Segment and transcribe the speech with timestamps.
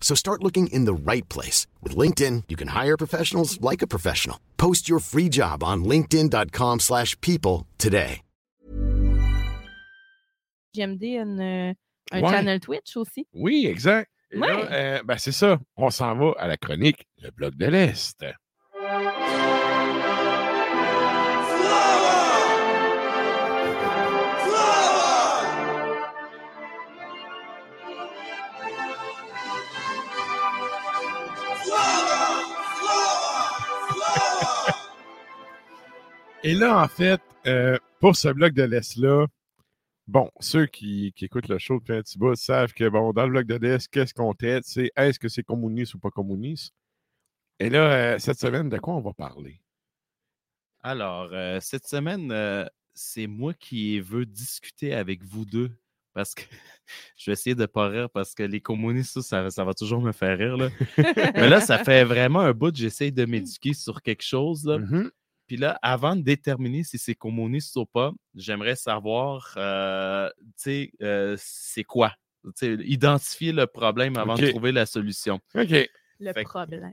[0.00, 1.68] So start looking in the right place.
[1.84, 4.40] With LinkedIn, you can hire professionals like a professional.
[4.56, 8.22] Post your free job on linkedin.com slash people today.
[10.74, 11.74] GMD a une- euh,
[12.12, 12.30] un Ouais.
[12.30, 13.26] channel Twitch aussi.
[13.34, 14.08] Oui, exact.
[14.32, 15.58] Et là, euh, ben, c'est ça.
[15.76, 18.24] On s'en va à la chronique Le Bloc de l'Est.
[36.42, 39.26] Et là, en fait, euh, pour ce bloc de l'Est-là,
[40.08, 43.26] bon, ceux qui, qui écoutent le show depuis un petit bout savent que, bon, dans
[43.26, 44.64] le bloc de l'Est, qu'est-ce qu'on traite?
[44.64, 46.72] C'est est-ce que c'est communiste ou pas communiste?
[47.58, 49.60] Et là, euh, cette semaine, de quoi on va parler?
[50.82, 55.70] Alors, euh, cette semaine, euh, c'est moi qui veux discuter avec vous deux
[56.14, 56.42] parce que
[57.18, 59.74] je vais essayer de ne pas rire parce que les communistes, ça, ça, ça va
[59.74, 60.56] toujours me faire rire.
[60.56, 60.70] Là.
[61.34, 64.64] Mais là, ça fait vraiment un bout que j'essaye de m'éduquer sur quelque chose.
[64.64, 64.78] Là.
[64.78, 65.10] Mhm.
[65.50, 70.92] Puis là, avant de déterminer si c'est communiste ou pas, j'aimerais savoir, euh, tu sais,
[71.02, 72.14] euh, c'est quoi?
[72.62, 75.40] Identifier le problème avant de trouver la solution.
[75.56, 75.88] OK.
[76.20, 76.92] Le Fait problème.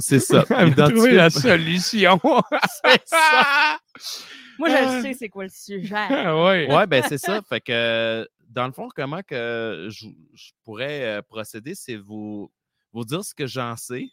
[0.00, 0.44] C'est ça.
[0.66, 2.18] Identifier la solution.
[2.82, 3.78] C'est ça.
[4.58, 5.02] Moi, je Ah.
[5.02, 5.94] sais, c'est quoi le sujet.
[5.94, 6.74] Ah ouais.
[6.74, 7.40] Ouais, ben c'est ça.
[7.48, 12.50] Fait que dans le fond, comment que je, je pourrais euh, procéder, c'est vous,
[12.92, 14.08] vous dire ce que j'en sais.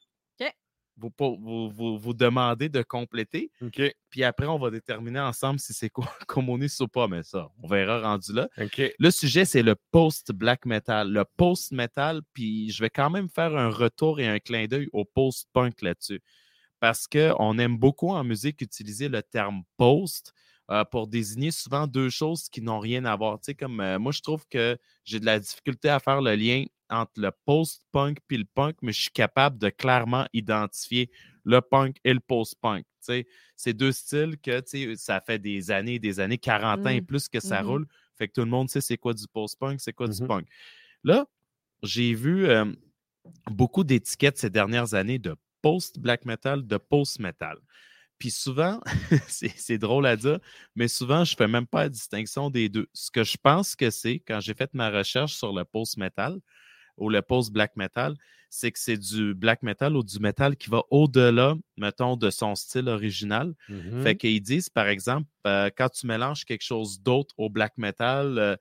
[1.00, 3.52] Vous, vous, vous, vous demander de compléter.
[4.10, 7.08] Puis après, on va déterminer ensemble si c'est quoi communiste ou pas.
[7.08, 8.50] Mais ça, on verra rendu là.
[9.00, 11.12] Le sujet, c'est le post-black metal.
[11.12, 15.06] Le post-metal, puis je vais quand même faire un retour et un clin d'œil au
[15.06, 16.22] post-punk là-dessus.
[16.80, 20.34] Parce qu'on aime beaucoup en musique utiliser le terme post
[20.72, 23.40] euh, pour désigner souvent deux choses qui n'ont rien à voir.
[23.40, 26.36] Tu sais, comme euh, moi, je trouve que j'ai de la difficulté à faire le
[26.36, 31.12] lien entre le post-punk et le punk, mais je suis capable de clairement identifier
[31.44, 32.84] le punk et le post-punk.
[32.84, 36.86] Tu sais, c'est deux styles que tu sais, ça fait des années, des années, 40
[36.86, 37.06] ans et Mm.
[37.06, 37.68] plus que ça Mhm.
[37.68, 37.88] roule.
[38.18, 40.28] Fait que tout le monde sait c'est quoi du post-punk, c'est quoi du Mhm.
[40.28, 40.48] punk.
[41.04, 41.26] Là,
[41.84, 42.66] j'ai vu euh,
[43.50, 47.58] beaucoup d'étiquettes ces dernières années de post-black metal, de post-metal.
[48.20, 48.82] Puis souvent,
[49.28, 50.40] c'est drôle à dire,
[50.76, 52.88] mais souvent, je ne fais même pas la distinction des deux.
[52.94, 56.38] Ce que je pense que c'est, quand j'ai fait ma recherche sur le post-metal
[56.98, 58.16] ou le post-black metal,
[58.50, 62.56] c'est que c'est du black metal ou du metal qui va au-delà, mettons, de son
[62.56, 63.54] style original.
[64.04, 68.38] Fait qu'ils disent, par exemple, euh, quand tu mélanges quelque chose d'autre au black metal,
[68.40, 68.56] euh,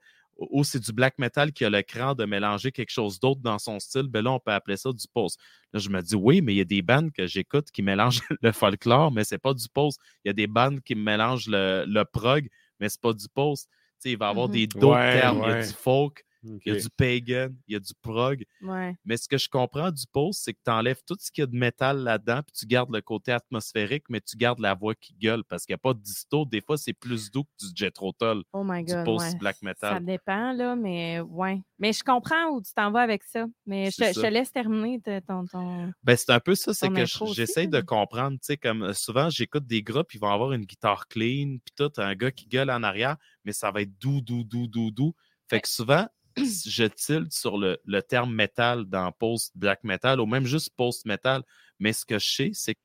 [0.51, 3.59] ou c'est du black metal qui a le cran de mélanger quelque chose d'autre dans
[3.59, 5.39] son style, ben là, on peut appeler ça du post.
[5.73, 8.21] Là, je me dis, oui, mais il y a des bandes que j'écoute qui mélangent
[8.41, 9.99] le folklore, mais c'est pas du post.
[10.23, 12.47] Il y a des bandes qui mélangent le, le prog,
[12.79, 13.67] mais c'est pas du post.
[13.69, 14.53] Tu sais, il va y avoir Mhm.
[14.53, 15.41] des d'autres Ouais, termes.
[15.41, 15.51] Il y ouais.
[15.51, 18.43] a du folk, Il y a du pagan, il y a du prog.
[18.61, 18.95] Ouais.
[19.03, 21.43] Mais ce que je comprends du post, c'est que tu enlèves tout ce qu'il y
[21.43, 24.95] a de métal là-dedans, puis tu gardes le côté atmosphérique, mais tu gardes la voix
[24.95, 26.45] qui gueule parce qu'il n'y a pas de disto.
[26.45, 29.05] Des fois, c'est plus doux que du Jethro Tull, Oh my du God.
[29.05, 29.37] post ouais.
[29.39, 30.05] black Ça metal.
[30.05, 31.61] dépend, là, mais ouais.
[31.77, 33.45] Mais je comprends où tu t'en vas avec ça.
[33.65, 34.21] Mais je te, je ça.
[34.21, 35.45] te laisse terminer de- ton.
[35.45, 35.91] ton...
[36.03, 39.29] Ben, c'est un peu ça, c'est que j'essaie de comprendre, tu sais, comme euh, souvent,
[39.29, 42.69] j'écoute des groupes, ils vont avoir une guitare clean, puis tout, un gars qui gueule
[42.71, 45.13] en arrière, mais ça va être doux, doux, doux, doux, doux.
[45.49, 45.61] Fait Ouais.
[45.61, 46.07] que souvent,
[46.69, 51.43] je tilte sur le, le terme metal dans post-black metal ou même juste post-metal,
[51.79, 52.79] mais ce que je sais, c'est que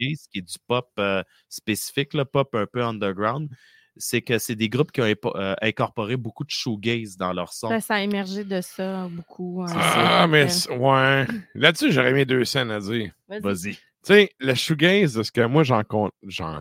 [0.00, 3.50] ce qui est du pop euh, spécifique, le pop un peu underground,
[3.96, 7.68] c'est que c'est des groupes qui ont euh, incorporé beaucoup de shoegaze dans leur son.
[7.68, 9.62] Ça, ça a émergé de ça beaucoup.
[9.62, 11.26] hein, Ah, mais ouais.
[11.54, 13.12] Là-dessus, j'aurais mis deux scènes à dire.
[13.28, 13.74] Vas-y.
[13.74, 16.10] Tu sais, le shoegaze, de ce que moi j'en con-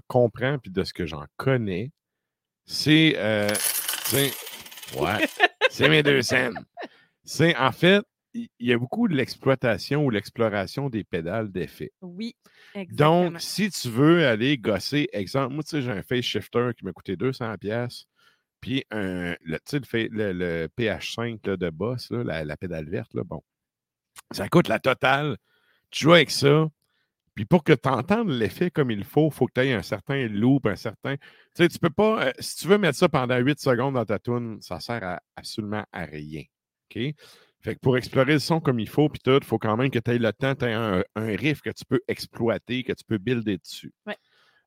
[0.07, 1.91] comprends puis de ce que j'en connais,
[2.65, 3.15] c'est.
[3.17, 4.31] euh, tu sais,
[4.97, 5.27] ouais,
[5.73, 6.63] c'est mes deux scènes.
[7.23, 8.03] C'est en fait,
[8.33, 11.91] il y a beaucoup de l'exploitation ou l'exploration des pédales d'effet.
[12.01, 12.35] Oui,
[12.73, 13.31] exactement.
[13.31, 16.83] Donc, si tu veux aller gosser, exemple, moi, tu sais, j'ai un face shifter qui
[16.85, 18.07] m'a coûté 200$, piastres,
[18.59, 22.57] puis un, le, tu sais, le, le- le PH5 là, de Boss, là, la, la
[22.57, 23.41] pédale verte, là, bon,
[24.31, 25.37] ça coûte la totale.
[25.91, 26.67] Tu joues avec ça,
[27.35, 29.81] puis pour que tu entendes l'effet comme il faut, il faut que tu aies un
[29.81, 31.15] certain loop, un certain.
[31.17, 31.23] Tu
[31.55, 32.27] sais, tu peux pas.
[32.27, 35.21] euh, si tu veux mettre ça pendant 8 secondes dans ta tune, ça sert à-
[35.35, 36.43] absolument à rien.
[36.91, 37.15] OK?
[37.61, 39.89] Fait que pour explorer le son comme il faut, puis tout, il faut quand même
[39.89, 42.93] que tu aies le temps, tu aies un, un riff que tu peux exploiter, que
[42.93, 43.91] tu peux builder dessus.
[44.05, 44.17] Ouais.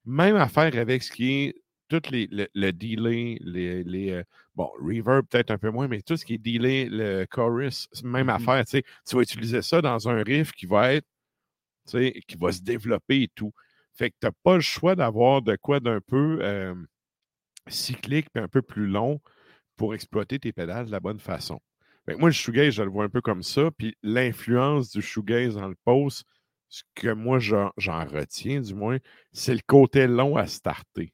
[0.04, 1.54] Même affaire avec ce qui est
[1.88, 4.24] tout les, le, le delay, les, les, euh,
[4.54, 8.28] bon, reverb peut-être un peu moins, mais tout ce qui est delay, le chorus, même
[8.28, 8.30] Mhm.
[8.30, 11.06] affaire, tu sais, tu vas utiliser ça dans un riff qui va être,
[11.86, 13.52] qui va se développer et tout.
[13.94, 16.74] Fait que tu n'as pas le choix d'avoir de quoi d'un peu euh,
[17.68, 19.20] cyclique puis un peu plus long
[19.76, 21.60] pour exploiter tes pédales de la bonne façon.
[22.06, 23.70] Fait que moi, le shoegaze, je le vois un peu comme ça.
[23.76, 26.24] Puis l'influence du shoegaze dans le post,
[26.68, 28.98] ce que moi, j'en retiens du moins,
[29.32, 31.12] c'est le côté long à starter.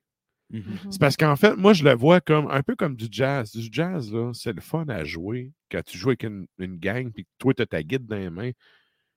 [0.50, 0.78] Mhm.
[0.90, 3.52] C'est parce qu'en fait, moi, je le vois comme un peu comme du jazz.
[3.52, 7.10] Du jazz, là, c'est le fun à jouer quand tu joues avec une, une gang,
[7.10, 8.50] puis que toi, tu as ta guide dans les mains.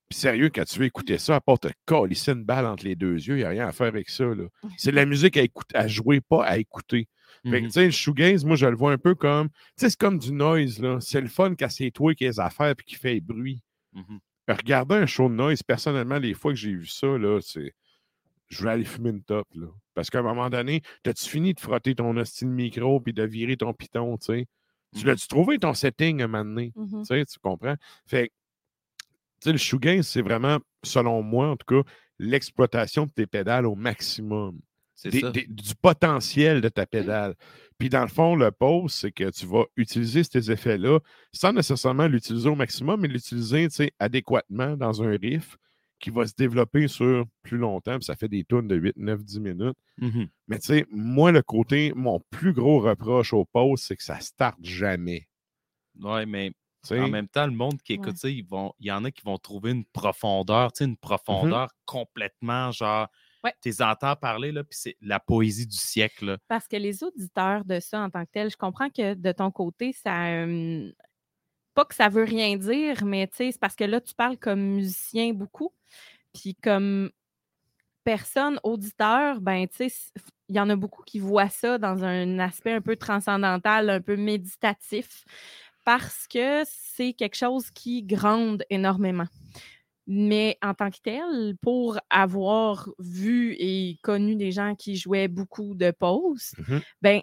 [0.09, 2.95] Puis sérieux, quand tu veux écouter ça, à part te colisser une balle entre les
[2.95, 4.25] deux yeux, il n'y a rien à faire avec ça.
[4.77, 7.07] C'est de la musique à, écouter, à jouer, pas à écouter.
[7.43, 9.49] Fait que, tu sais, le shoegaze, moi, je le vois un peu comme.
[9.49, 10.99] Tu sais, c'est comme du noise, là.
[10.99, 13.61] C'est le fun quand c'est toi qui as les affaires puis qui fait bruit.
[13.93, 14.19] Mhm.
[14.47, 17.73] Regarder un show de noise, personnellement, les fois que j'ai vu ça, là, c'est.
[18.47, 19.67] Je voulais aller fumer une top, là.
[19.95, 23.57] Parce qu'à un moment donné, t'as-tu fini de frotter ton hostile micro puis de virer
[23.57, 24.47] ton piton, tu sais?
[24.95, 25.07] Tu Mhm.
[25.07, 26.71] l'as-tu trouvé ton setting un moment donné?
[26.75, 26.99] Mhm.
[27.01, 27.75] Tu sais, tu comprends?
[28.07, 28.33] Fait que,
[29.45, 31.89] sais, le shoegaze, c'est vraiment, selon moi, en tout cas,
[32.19, 34.59] l'exploitation de tes pédales au maximum
[34.95, 35.31] C'est des- ça.
[35.31, 37.35] des- du potentiel de ta pédale.
[37.77, 40.99] Puis dans le fond, le pause, c'est que tu vas utiliser ces effets-là
[41.33, 43.67] sans nécessairement l'utiliser au maximum, mais l'utiliser
[43.99, 45.57] adéquatement dans un riff
[45.99, 47.97] qui va se développer sur plus longtemps.
[47.97, 49.77] Puis ça fait des tunes de 8, 9, 10 minutes.
[49.97, 50.27] Mhm.
[50.47, 54.19] Mais tu sais, moi, le côté, mon plus gros reproche au pause, c'est que ça
[54.21, 55.27] starte jamais.
[56.01, 56.51] Ouais, mais
[56.91, 58.15] en même temps, le monde qui écoute Ouais.
[58.15, 60.97] ça, ils vont, il y en a qui vont trouver une profondeur, tu sais, une
[60.97, 63.07] profondeur complètement genre.
[63.43, 63.53] Ouais.
[63.61, 66.25] Tu les entends parler, là, puis c'est la poésie du siècle.
[66.25, 66.37] là.
[66.47, 69.51] Parce que les auditeurs de ça en tant que tel, je comprends que de ton
[69.51, 70.25] côté, ça.
[70.27, 70.91] euh,
[71.75, 74.37] pas que ça veut rien dire, mais tu sais, c'est parce que là, tu parles
[74.37, 75.73] comme musicien beaucoup.
[76.33, 77.11] Puis comme
[78.03, 80.11] personne auditeur, ben, tu sais,
[80.47, 83.99] il y en a beaucoup qui voient ça dans un aspect un peu transcendantal, un
[84.01, 85.25] peu méditatif,
[85.85, 89.27] parce que c'est quelque chose qui gronde énormément.
[90.07, 95.73] Mais en tant que tel, pour avoir vu et connu des gens qui jouaient beaucoup
[95.75, 96.81] de post, Mhm.
[97.01, 97.21] ben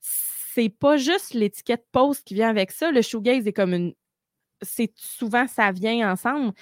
[0.00, 2.90] c'est pas juste l'étiquette post qui vient avec ça.
[2.90, 3.94] Le shoegaze est comme une.
[4.62, 6.52] C'est souvent ça vient ensemble.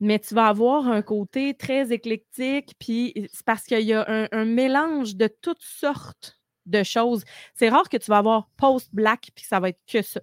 [0.00, 4.28] Mais tu vas avoir un côté très éclectique, puis c'est parce qu'il y a un,
[4.30, 7.24] un mélange de toutes sortes de choses.
[7.54, 10.20] C'est rare que tu vas avoir post-black, puis ça va être que ça.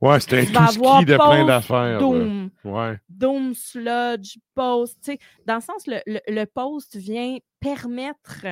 [0.00, 1.98] Ouais, c'est un tout ski de plein d'affaires.
[1.98, 2.98] Doom, Ouais.
[3.08, 5.10] Doom, Sludge, Post.
[5.46, 8.46] Dans le sens, le, le, le Post vient permettre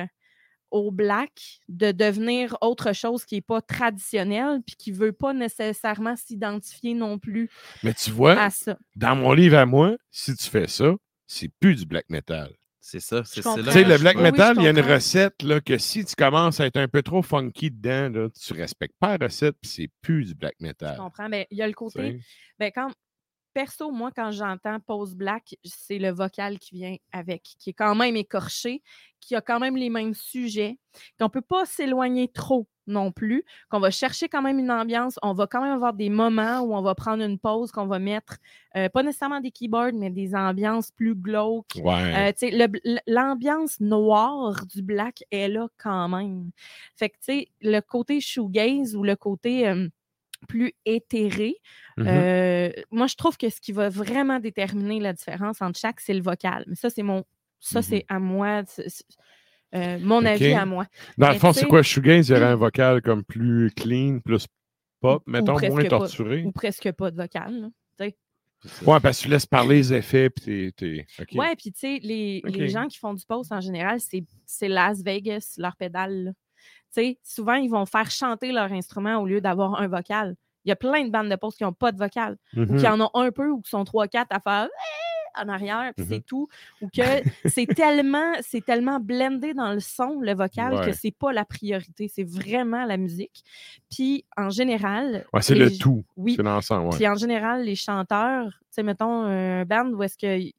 [0.71, 1.31] au Black
[1.67, 6.93] de devenir autre chose qui n'est pas traditionnel puis qui ne veut pas nécessairement s'identifier
[6.93, 7.49] non plus
[7.83, 8.77] Mais tu vois, à ça.
[8.95, 10.91] dans mon livre à moi, si tu fais ça,
[11.25, 12.51] c'est plus du black metal.
[12.89, 13.23] C'est ça.
[13.23, 15.43] C'est là Tu sais, le je black oui, metal, je il y a une recette
[15.43, 18.95] là, que si tu commences à être un peu trop funky dedans, là, tu respectes
[18.99, 20.97] pas la recette, puis c'est plus du black Je metal.
[20.97, 21.29] comprends.
[21.29, 22.19] Mais il y a le côté.
[22.57, 22.89] Ben, quand,
[23.53, 27.95] perso, moi, quand j'entends Post Black, c'est le vocal qui vient avec, qui est quand
[27.95, 28.81] même écorché,
[29.19, 30.77] qui a quand même les mêmes sujets,
[31.17, 35.19] qu'on ne peut pas s'éloigner trop non plus, qu'on va chercher quand même une ambiance,
[35.21, 37.99] on va quand même avoir des moments où on va prendre une pause, qu'on va
[37.99, 38.37] mettre,
[38.75, 41.79] euh, pas nécessairement des keyboards, mais des ambiances plus glauques.
[41.83, 42.33] Ouais.
[42.43, 46.49] Euh, L'ambiance noire du black est là quand même.
[46.95, 49.87] Fait que, tu sais, le côté shoegaze ou le côté euh,
[50.47, 51.55] plus éthéré,
[51.97, 52.07] Mhm.
[52.07, 56.13] euh, moi, je trouve que ce qui va vraiment déterminer la différence entre chaque, c'est
[56.13, 56.63] le vocal.
[56.67, 57.23] Mais ça, c'est mon.
[57.59, 57.83] Ça, Mhm.
[57.83, 58.63] c'est à moi.
[59.75, 60.87] euh, mon avis à moi.
[61.17, 64.47] Dans le fond, c'est quoi, shoegaze, il y aurait un vocal comme plus clean, plus
[64.99, 65.89] pop, mettons, moins pas.
[65.89, 66.43] torturé?
[66.43, 67.61] Ou presque pas de vocal.
[67.61, 67.69] là.
[68.85, 70.71] Ouais, parce que tu laisses parler les effets, puis t'es.
[70.75, 71.29] t'es- OK.
[71.39, 74.67] Ouais, puis tu sais, les, les gens qui font du post en général, c'est c'est
[74.67, 76.23] Las Vegas, leur pédale.
[76.25, 76.31] là.
[77.23, 80.35] Souvent, ils vont faire chanter leur instrument au lieu d'avoir un vocal.
[80.65, 82.77] Il y a plein de bandes de post qui n'ont pas de vocal, ou Mhm.
[82.77, 84.67] qui en ont un peu, ou qui sont trois, quatre à faire
[85.35, 86.11] en arrière, puis Mhm.
[86.11, 86.47] c'est tout.
[86.81, 90.85] Ou que c'est tellement, c'est tellement blendé dans le son, le vocal, Ouais.
[90.87, 92.09] que c'est pas la priorité.
[92.13, 93.43] C'est vraiment la musique.
[93.89, 95.25] Puis en général.
[95.33, 96.03] Ouais, c'est le tout.
[96.17, 96.33] Oui.
[96.35, 96.97] C'est l'ensemble, ouais.
[96.97, 100.39] Puis en général, les chanteurs, tu sais, mettons un band où est-ce que.
[100.41, 100.51] Tu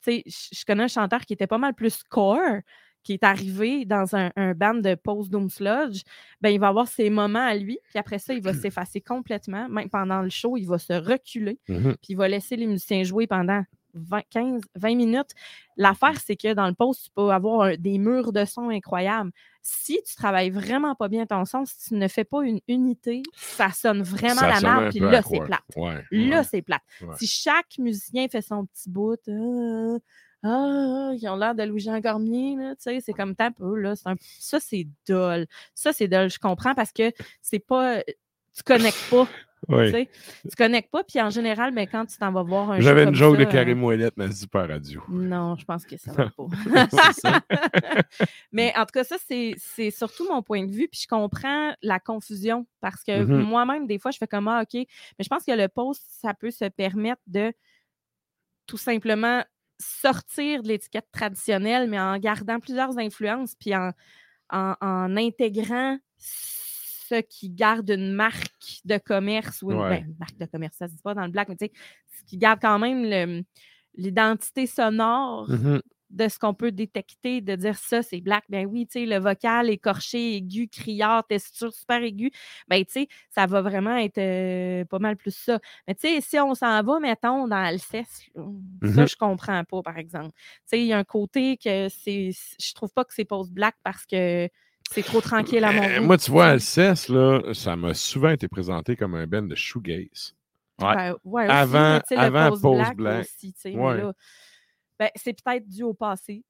[0.00, 2.60] sais, je je connais un chanteur qui était pas mal plus core,
[3.06, 6.02] qui est arrivé dans un, un band de post-doom sludge,
[6.40, 9.68] ben, il va avoir ses moments à lui, puis après ça, il va s'effacer complètement.
[9.68, 11.94] Même pendant le show, il va se reculer, Mhm.
[12.02, 13.62] puis il va laisser les musiciens jouer pendant
[13.94, 15.30] 20, 15, 20 minutes.
[15.76, 19.30] L'affaire, c'est que dans le post, tu peux avoir un- des murs de son incroyables.
[19.62, 23.22] Si tu travailles vraiment pas bien ton son, si tu ne fais pas une unité,
[23.36, 25.60] ça sonne vraiment Ça la merde, puis là, c'est plate.
[25.76, 26.04] Ouais.
[26.10, 26.44] Là, ouais.
[26.44, 26.82] c'est plate.
[27.02, 27.14] Ouais.
[27.18, 29.96] Si chaque musicien fait son petit bout, ah,
[30.42, 33.96] ah, ils ont l'air de Louis-Jean Cormier, là, tu sais, c'est comme t'as peu, là.
[33.96, 35.46] c'est un- Ça, c'est dole.
[35.74, 36.30] Ça, c'est dole.
[36.30, 37.10] Je comprends parce que
[37.42, 38.02] c'est pas.
[38.54, 39.26] Tu connectes pas.
[39.68, 39.86] Ouais.
[39.86, 39.92] tu
[40.48, 40.56] sais.
[40.56, 43.36] Connectes pas, puis en général, ben, quand tu t'en vas voir un J'avais une joke
[43.36, 45.02] ça, de euh, Karim Ouellet, mais elle se dit pas radio.
[45.08, 46.46] non, je pense que ça va pas.
[47.14, 47.40] C'est ça.
[48.52, 50.86] Mais en tout cas, ça, c'est c'est surtout mon point de vue.
[50.88, 53.42] Puis je comprends la confusion parce que Mhm.
[53.42, 54.74] moi-même, des fois, je fais comme Ah, OK.
[54.74, 54.86] Mais
[55.24, 57.52] je pense que le post, ça peut se permettre de
[58.66, 59.42] tout simplement
[59.80, 63.92] sortir de l'étiquette traditionnelle, mais en gardant plusieurs influences, puis en,
[64.50, 70.00] en, en intégrant ce qui garde une marque de commerce ou une, Ouais.
[70.00, 71.72] ben, une marque de commerce, ça se dit pas dans le black, mais tu sais,
[72.18, 73.42] ce qui garde quand même
[73.94, 75.80] l'identité sonore Mhm.
[76.10, 78.44] De ce qu'on peut détecter, de dire ça, c'est black.
[78.48, 82.30] Ben oui, tu sais, le vocal écorché, aigu, criard, texture super aiguë,
[82.68, 85.58] ben tu sais, ça va vraiment être euh, pas mal plus ça.
[85.88, 88.44] Mais tu sais, si on s'en va, mettons, dans Alceste, là,
[88.94, 89.08] ça, Mhm.
[89.08, 90.30] je comprends pas, par exemple.
[90.34, 92.30] Tu sais, il y a un côté que c'est.
[92.60, 94.48] Je trouve pas que c'est post-black parce que
[94.92, 96.04] c'est trop tranquille à mon Euh, goût.
[96.06, 100.34] Moi, tu vois, Alceste, là, ça m'a souvent été présenté comme un band de shoegaze.
[100.80, 100.94] Ouais.
[100.94, 103.20] Ben, ouais, aussi, Avant- avant post-black post-black.
[103.24, 103.96] aussi, tu sais, mais Ouais.
[103.96, 104.12] là,
[104.98, 106.44] ben, c'est peut-être dû au passé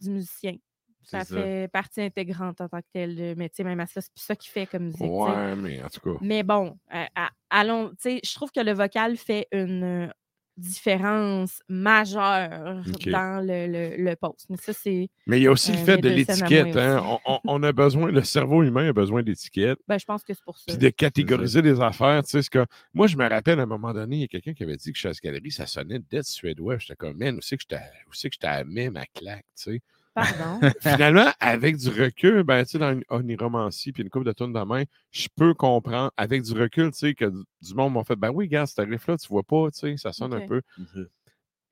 [0.00, 0.56] du musicien.
[1.04, 3.34] Ça fait partie intégrante en tant que tel.
[3.36, 5.00] Mais tu sais, même à ça, c'est plus ça qui fait comme musique.
[5.02, 6.18] Ouais, mais en tout cas.
[6.20, 10.12] Mais bon, euh, à- allons, tu sais, je trouve que le vocal fait une
[10.56, 14.46] différence majeure dans le, le, le post.
[14.50, 15.08] Mais ça, c'est.
[15.26, 16.76] Mais il y a aussi le fait de l'étiquette.
[16.76, 17.02] Hein?
[17.26, 20.42] On, on- a besoin, le cerveau humain a besoin d'étiquettes, Ben, je pense que c'est
[20.44, 20.64] pour ça.
[20.66, 22.22] puis de catégoriser des affaires.
[22.24, 24.28] Tu sais, ce que, moi, je me rappelle à un moment donné, il y a
[24.28, 26.78] quelqu'un qui avait dit que Chasse Galerie, ça sonnait dead suédois.
[26.78, 29.46] J'étais comme, man, où c'est que je t'a- où c'est que je t'amais ma claque,
[29.56, 29.80] tu sais?
[30.14, 30.60] Pardon?
[30.80, 34.52] Finalement, avec du recul, ben, tu sais, dans une oniromancie puis une coupe de tonnes
[34.52, 37.24] de main, je peux comprendre, avec du recul, tu sais, que
[37.60, 40.12] du- monde m'ont fait, ben oui, gars, ce riff-là, tu vois pas, tu sais, ça
[40.12, 40.60] sonne un peu.
[40.78, 41.08] Mhm.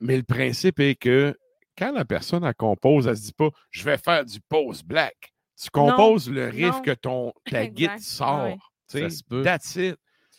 [0.00, 1.36] Mais le principe est que
[1.76, 5.34] quand la personne, elle compose, elle se dit pas, je vais faire du post-black.
[5.62, 6.80] Tu composes le riff non.
[6.80, 8.44] que ton, ta guide sort.
[8.44, 8.56] ouais.
[8.88, 9.42] tu sais, Ça se peut.
[9.42, 9.96] That's it.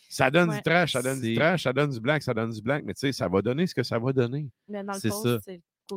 [0.09, 0.57] Ça donne Ouais.
[0.57, 2.93] du trash, ça donne du trash, ça donne du black, ça donne du black, mais
[2.93, 4.49] tu sais, ça va donner ce que ça va donner.
[4.67, 5.37] Mais dans le C'est ça.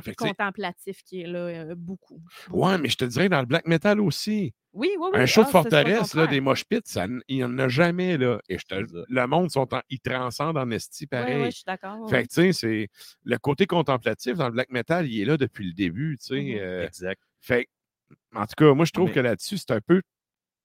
[0.03, 2.21] C'est le côté contemplatif qui est là euh, beaucoup.
[2.51, 4.55] Ouais, mais je te dirais dans le black metal aussi.
[4.73, 5.21] Oui, oui, oui.
[5.21, 8.19] Un show de ah, forteresse, là, des mosh pits, ça il n'y en a jamais.
[8.19, 8.41] Là.
[8.49, 11.43] Et je te, le monde, sont en, ils transcendent en esti Oui, pareil.
[11.43, 12.11] oui, je suis d'accord.
[12.11, 12.89] Fait que, tu sais, c'est
[13.23, 16.43] le côté contemplatif dans le black metal, il est là depuis le début, tu sais.
[16.43, 16.59] Mhm.
[16.59, 17.23] euh, Exact.
[17.41, 20.03] fait que, en tout cas, moi, je trouve Mais- que là-dessus, c'est un peu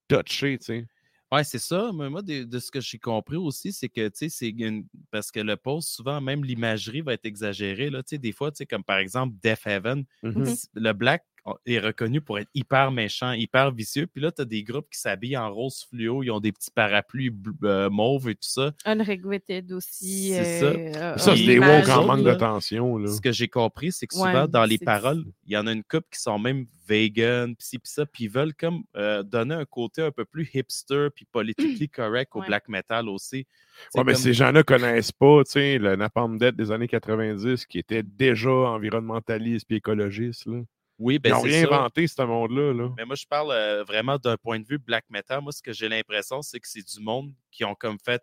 [0.08, 0.86] touché, tu sais.
[1.32, 1.92] Ouais, c'est ça.
[1.94, 4.88] Mais moi, de, de ce que j'ai compris aussi, c'est que, tu sais, c'est une-
[5.12, 7.90] parce que le post, souvent, même l'imagerie va être exagérée.
[7.92, 10.56] Là, tu sais, des fois, tu sais, comme par exemple Death Heaven, Mhm.
[10.56, 11.24] c- le black
[11.66, 14.08] est reconnu pour être hyper méchant, hyper vicieux.
[14.08, 16.72] Puis là, tu as des groupes qui s'habillent en rose fluo, ils ont des petits
[16.72, 17.32] parapluies
[17.64, 18.72] euh, mauves et tout ça.
[18.86, 20.30] Unrequited aussi.
[20.34, 20.66] C'est ça.
[20.66, 23.12] euh, Ça, c'est des woke en manque là, de tension, là.
[23.12, 25.72] Ce que j'ai compris, c'est que Ouais, souvent, dans les paroles, il y en a
[25.72, 29.22] une couple qui sont même vegan, pis ci, pis ça, puis ils veulent comme euh,
[29.22, 32.48] donner un côté un peu plus hipster, puis politically correct au Ouais.
[32.48, 33.38] black metal aussi.
[33.38, 33.46] Ouais,
[33.92, 37.66] C'est mais comme- ces gens-là connaissent pas, tu sais, le Napalm Death des années 90
[37.68, 40.62] qui était déjà environnementaliste et écologiste, là.
[41.00, 41.76] Oui, Ils ben n'ont c'est rien ça.
[41.76, 42.90] inventé, ce monde-là, là.
[42.98, 45.42] Mais moi, je parle euh, vraiment d'un point de vue black metal.
[45.42, 48.22] Moi, ce que j'ai l'impression, c'est que c'est du monde qui ont comme fait.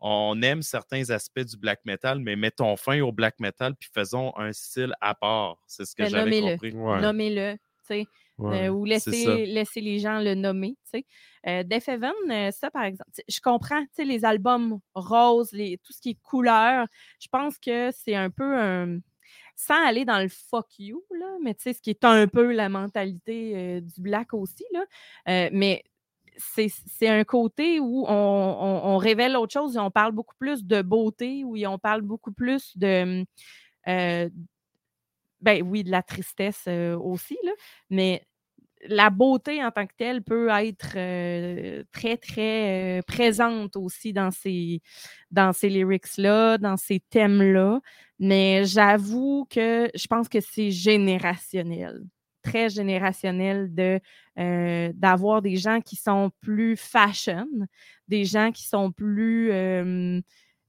[0.00, 4.32] On aime certains aspects du black metal, mais mettons fin au black metal puis faisons
[4.36, 5.56] un style à part.
[5.66, 6.52] C'est ce que Ben, j'avais nommez-le.
[6.52, 6.72] compris.
[6.72, 7.52] Ouais, Nommez-le.
[7.54, 8.06] tu sais.
[8.38, 8.66] ouais.
[8.66, 10.76] Euh, ou laisser, laisser les gens le nommer.
[11.46, 15.78] Euh, Def Heaven, euh, ça par exemple, je comprends tu sais, les albums roses, les,
[15.78, 16.86] tout ce qui est couleur.
[17.20, 18.98] Je pense que c'est un peu un.
[19.60, 22.52] Sans aller dans le fuck you, là, mais tu sais, ce qui est un peu
[22.52, 24.84] la mentalité euh, du black aussi, là.
[25.28, 25.82] Euh, mais
[26.38, 28.12] c'est un côté où on,
[28.84, 32.30] on- révèle autre chose et on parle beaucoup plus de beauté, où on parle beaucoup
[32.32, 33.24] plus de.
[33.88, 34.28] euh,
[35.40, 36.66] ben oui, de la tristesse
[37.00, 37.52] aussi, là,
[37.90, 38.26] mais
[38.86, 44.30] la beauté en tant que telle peut être euh, très, très euh, présente aussi dans
[44.30, 44.80] ces,
[45.30, 47.80] dans ces lyrics-là, dans ces thèmes-là.
[48.18, 52.02] Mais j'avoue que je pense que c'est générationnel,
[52.42, 53.70] très générationnel
[54.38, 57.48] euh, d'avoir des gens qui sont plus fashion,
[58.06, 59.50] des gens qui sont plus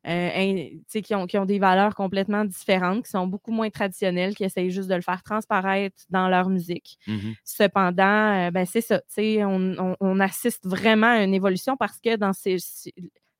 [0.08, 0.70] euh,
[1.04, 4.72] qui, ont, qui ont des valeurs complètement différentes, qui sont beaucoup moins traditionnelles, qui essayent
[4.72, 6.98] juste de le faire transparaître dans leur musique.
[7.08, 7.34] Mhm.
[7.44, 9.02] Cependant, euh, ben, c'est ça.
[9.18, 12.58] On, on- on assiste vraiment à une évolution parce que dans ces,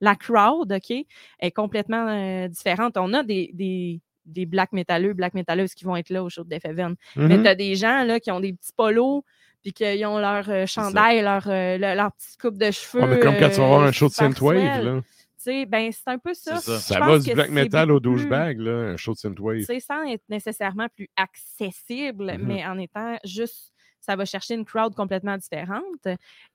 [0.02, 0.92] la crowd, OK,
[1.40, 2.98] est complètement euh, différente.
[2.98, 6.44] On a des, des, des black métalleux, black métalleuses qui vont être là au show
[6.44, 6.96] de Def Heaven.
[7.16, 9.24] Mais tu as des gens là, qui ont des petits polos,
[9.62, 13.04] puis qui ont leur euh, chandail, leur, euh, le- leur petite coupe de cheveux.
[13.04, 15.02] Ouais, mais comme quand tu vas voir un show de Synthwave, là,
[15.44, 16.58] sais, ben, c'est un peu ça.
[16.58, 17.00] Ça.
[17.00, 19.64] Va du black metal au douchebag, là, un show de Synthwave.
[19.66, 22.46] c'est sans être nécessairement plus accessible, Mhm.
[22.46, 26.08] mais en étant juste, ça va chercher une crowd complètement différente.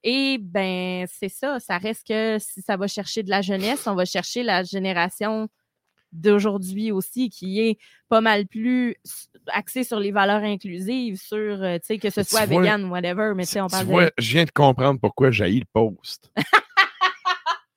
[0.02, 3.94] Et ben, c'est ça, ça reste que si ça va chercher de la jeunesse, on
[3.94, 5.48] va chercher la génération
[6.12, 8.96] d'aujourd'hui aussi, qui est pas mal plus
[9.48, 13.32] axée sur les valeurs inclusives, sur, euh, tu sais, que ce soit vegan ou whatever,
[13.34, 14.12] mais tu sais, on Tu parle vois, de...
[14.18, 16.30] je viens de comprendre pourquoi j'ai le post.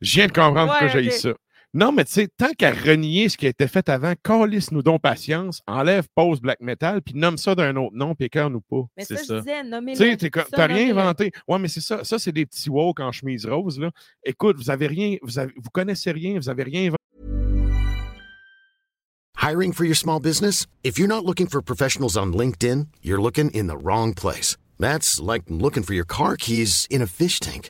[0.02, 1.34] je viens de comprendre pourquoi Ouais, j'ai ça.
[1.74, 5.02] Non, mais tu sais, tant qu'à renier ce qui a été fait avant, calisse-nous donc
[5.02, 8.84] patience, enlève pause black metal, puis nomme ça d'un autre nom, puis écœure-nous pas.
[8.96, 9.40] Mais c'est ça, je ça.
[9.42, 9.98] disais, Tu nommez-le.
[10.18, 11.32] sais, Ça, t'as rien inventé.
[11.48, 12.04] Ouais, mais c'est ça.
[12.04, 13.80] Ça, c'est des petits woke en chemise rose.
[13.80, 13.92] Là.
[14.24, 16.98] Écoute, vous avez rien, vous, avez, vous connaissez rien, vous avez rien inventé.
[19.40, 20.66] Hiring for your small business?
[20.84, 24.58] If you're not looking for professionals on LinkedIn, you're looking in the wrong place.
[24.80, 27.70] That's like looking for your car keys in a fish tank.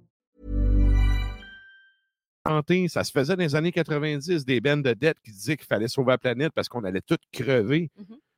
[2.89, 5.87] Ça se faisait dans les années 90, des bennes de dette qui disaient qu'il fallait
[5.87, 7.89] sauver la planète parce qu'on allait tous crever.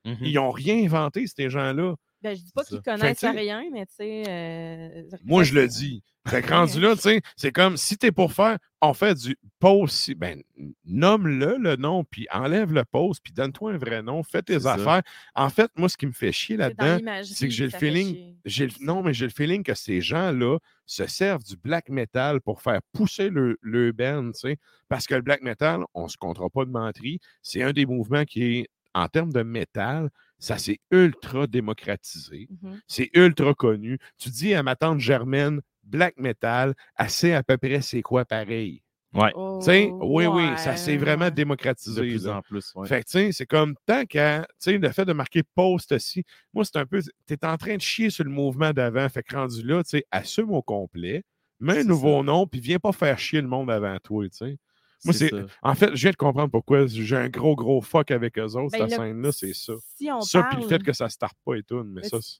[0.05, 0.17] Mhm.
[0.21, 1.95] Ils n'ont rien inventé, ces gens-là.
[2.21, 4.23] Ben, je dis pas qu'ils connaissent rien, mais tu sais.
[4.27, 6.03] euh, Moi, je le reste- dis.
[6.27, 9.35] Fait que rendu là, tu sais, c'est comme si t'es pour faire, on fait du
[9.59, 10.41] pause, ben,
[10.85, 14.73] nomme-le le nom, puis enlève le pause, puis donne-toi un vrai nom, fais tes ça.
[14.73, 15.01] affaires.
[15.35, 18.67] En fait, moi, ce qui me fait chier là-dedans, c'est que j'ai le feeling, j'ai
[18.67, 22.61] le- non, mais j'ai le feeling que ces gens-là se servent du black metal pour
[22.61, 24.57] faire pousser le, le band, tu sais.
[24.89, 28.25] Parce que le black metal, on se comptera pas de menterie, c'est un des mouvements
[28.25, 30.09] qui est, en termes de métal,
[30.39, 32.47] ça s'est ultra démocratisé.
[32.61, 32.79] Mhm.
[32.87, 33.97] C'est ultra connu.
[34.17, 38.81] Tu dis à ma tante Germaine, black metal, assez à peu près c'est quoi pareil.
[39.13, 39.31] Ouais.
[39.35, 41.29] Oh, Tu sais, oui, oui, ça s'est vraiment ouais.
[41.31, 42.01] De démocratisé.
[42.01, 42.37] plus là.
[42.37, 42.71] en plus.
[42.73, 42.87] ouais.
[42.87, 45.91] Fait que, tu sais, c'est comme tant qu'à, tu sais, le fait de marquer post
[45.91, 49.07] aussi, moi, c'est un peu, tu es en train de chier sur le mouvement d'avant.
[49.09, 51.23] Fait que rendu là, tu sais, assume au complet,
[51.59, 52.23] mets un nouveau ça.
[52.23, 54.57] nom, puis viens pas faire chier le monde avant toi, tu sais.
[55.05, 55.45] Moi, c'est, ça.
[55.61, 58.71] en fait, je viens de comprendre pourquoi j'ai un gros, gros fuck avec eux autres,
[58.71, 59.73] Ben, cette scène-là, c'est ça.
[59.95, 60.53] Si on Ça, parle...
[60.55, 62.39] puis le fait que ça se starte pas et tout, mais Mais ça, c'est-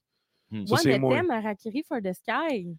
[0.50, 0.66] Hmm.
[0.66, 1.20] ça, moi.
[1.30, 2.74] Harakiri for the Sky.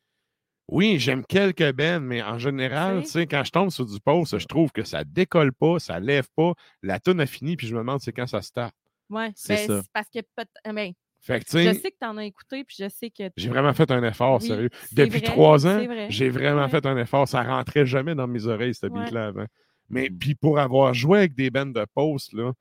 [0.68, 4.00] Oui, j'aime quelques bands, mais en général, Tu tu sais, quand je tombe sur du
[4.00, 7.68] post, je trouve que ça décolle pas, ça lève pas, la tune a fini, puis
[7.68, 8.74] je me demande c'est quand ça start.
[9.10, 9.82] Ouais, C'est ben, ça.
[9.84, 12.64] c'est parce que euh, ben, Fait que, tu je sais, que tu en as écouté,
[12.64, 14.70] puis je sais que j'ai vraiment fait un effort, Oui, sérieux.
[14.92, 16.70] Depuis vrai, trois ans, vrai, j'ai vraiment ouais.
[16.70, 17.28] fait un effort.
[17.28, 19.04] Ça rentrait jamais dans mes oreilles, ce Ouais.
[19.04, 19.46] beat-là avant.
[19.90, 20.18] Mais Mm.
[20.18, 22.54] puis pour avoir joué avec des bandes de post, là,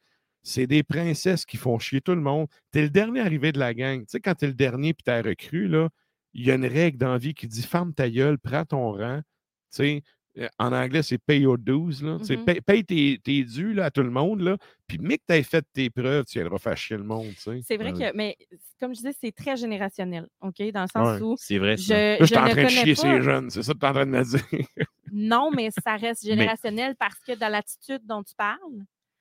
[0.42, 2.48] c'est des princesses qui font chier tout le monde.
[2.70, 4.00] T'es le dernier arrivé de la gang.
[4.00, 5.88] Tu sais, quand t'es le dernier puis t'as recru, là,
[6.34, 8.92] il y a une règle dans la vie qui dit ferme ta gueule, prends ton
[8.92, 9.20] rang.
[9.20, 9.22] Tu
[9.70, 10.02] sais,
[10.36, 12.02] euh, en anglais, c'est pay your dues.
[12.02, 12.18] Là.
[12.18, 12.44] Mhm.
[12.44, 14.40] paye, paye tes, tes dus là, à tout le monde.
[14.40, 14.56] Là.
[14.88, 17.32] Puis, mais que tu fait tes preuves, tu viendras faire chier le monde.
[17.38, 18.36] c'est vrai que, mais
[18.80, 20.60] comme je disais, c'est très générationnel, OK?
[20.72, 21.22] Dans le sens Ouais.
[21.24, 21.76] où C'est vrai.
[21.76, 21.92] je.
[21.92, 23.00] Là, je je suis en ne train de connais chier pas...
[23.02, 23.50] ces jeunes.
[23.50, 24.66] C'est ça que tu es en train de me dire.
[25.12, 26.24] Non, mais ça reste
[26.58, 28.58] générationnel parce que dans l'attitude dont tu parles,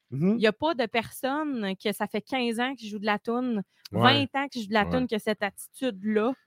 [0.09, 0.31] Mhm.
[0.31, 3.17] il n'y a pas de personne que ça fait 15 ans qui joue de la
[3.19, 4.27] toune, Ouais.
[4.31, 4.91] 20 ans qui joue de la Ouais.
[4.91, 6.39] toune, que cette attitude-là, tu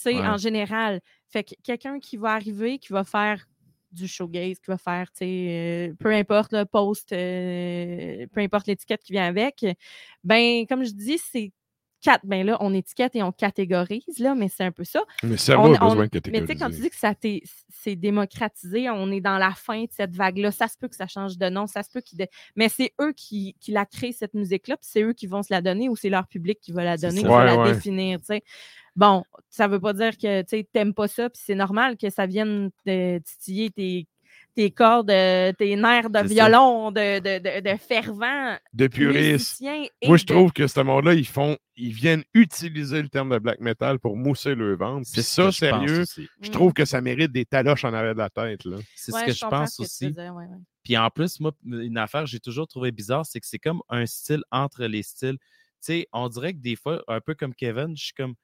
[0.00, 0.26] sais, Ouais.
[0.26, 1.00] en général.
[1.28, 3.44] Fait que quelqu'un qui va arriver, qui va faire
[3.92, 8.66] du showgaze, qui va faire, tu sais, euh, peu importe le post, euh, peu importe
[8.66, 9.64] l'étiquette qui vient avec,
[10.24, 11.52] ben, comme je dis, c'est
[12.00, 12.26] quatre.
[12.26, 15.02] Ben là, on étiquette et on catégorise, là, mais c'est un peu ça.
[15.22, 16.82] Mais ça On- va, a besoin de Mais tu sais, quand tu catégoriser.
[16.82, 17.14] dis que ça
[17.70, 20.50] c'est démocratisé, on est dans la fin de cette vague-là.
[20.50, 22.26] Ça se peut que ça change de nom, ça se peut qu'ils.
[22.56, 25.52] Mais c'est eux qui, qui la créent, cette musique-là, puis c'est eux qui vont se
[25.52, 28.18] la donner ou c'est leur public qui va la donner, qui va Ouais, la définir,
[28.18, 28.42] tu sais.
[28.96, 32.26] Bon, ça veut pas dire que tu n'aimes pas ça, puis c'est normal que ça
[32.26, 34.06] vienne de titiller tes,
[34.54, 40.16] tes cordes, euh, tes nerfs de violon, de, de, de, de fervent De et Moi,
[40.16, 43.58] je de- trouve que ce monde-là, ils font, ils viennent utiliser le terme de black
[43.60, 45.06] metal pour mousser le ventre.
[45.06, 46.04] C'est ce ça, je sérieux,
[46.40, 46.52] je Mm.
[46.52, 48.60] trouve que ça mérite des taloches en arrière de la tête.
[48.94, 50.06] C'est Ouais, ce que je pense que aussi.
[50.06, 50.58] veux dire, ouais, ouais.
[50.84, 53.80] Puis en plus, moi, une affaire que j'ai toujours trouvé bizarre, c'est que c'est comme
[53.88, 55.38] un style entre les styles.
[55.38, 55.46] Tu
[55.80, 58.34] sais, on dirait que des fois, un peu comme Kevin, je suis comme.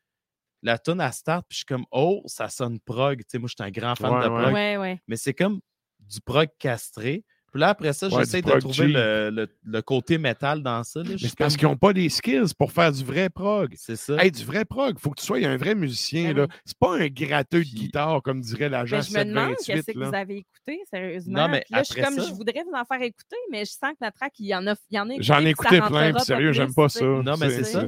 [0.63, 3.19] La tune à start, puis je suis comme, oh, ça sonne prog.
[3.21, 4.43] Tu sais, moi, je suis un grand fan Ouais, de ouais.
[4.43, 4.53] prog.
[4.55, 5.01] Ouais, ouais.
[5.09, 5.61] Mais c'est comme
[6.01, 7.25] du prog castré.
[7.53, 11.01] Puis là, après ça, Ouais, j'essaie de trouver le, le- le côté métal dans ça.
[11.03, 11.09] là.
[11.11, 13.75] Mais c'est parce comme, qu'ils n'ont pas les skills pour faire du vrai prog.
[13.77, 14.23] C'est ça.
[14.23, 16.29] Hey, du vrai prog, il faut que tu sois un vrai musicien.
[16.33, 16.43] Ben là.
[16.49, 16.57] oui.
[16.65, 19.67] C'est pas un gratteux de guitare, comme dirait l'agent Mais je me demande 728.
[19.67, 21.49] qu'est-ce que vous avez écouté, sérieusement.
[21.49, 23.65] mais Puis là, je suis après comme, ça- je voudrais vous en faire écouter, mais
[23.65, 25.49] je sens que la track, il y en a, il y en a J'en ai
[25.49, 27.05] écouté, plein, sérieux, j'aime pas ça.
[27.05, 27.85] Non, mais c'est ça.